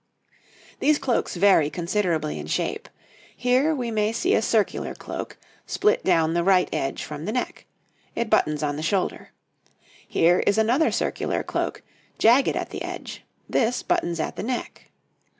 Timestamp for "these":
0.79-0.97